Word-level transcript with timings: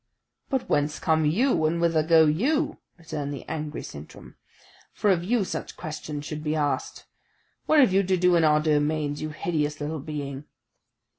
"But 0.49 0.67
whence 0.67 0.97
come 0.97 1.25
YOU 1.25 1.63
and 1.67 1.79
whither 1.79 2.01
go 2.01 2.25
YOU?" 2.25 2.79
returned 2.97 3.31
the 3.31 3.47
angry 3.47 3.83
Sintram. 3.83 4.35
"For 4.93 5.11
of 5.11 5.23
you 5.23 5.45
such 5.45 5.77
questions 5.77 6.25
should 6.25 6.43
be 6.43 6.55
asked. 6.55 7.05
What 7.67 7.79
have 7.79 7.93
you 7.93 8.01
to 8.01 8.17
do 8.17 8.35
in 8.35 8.43
our 8.43 8.59
domains, 8.59 9.21
you 9.21 9.29
hideous 9.29 9.79
little 9.79 9.99
being?" 9.99 10.45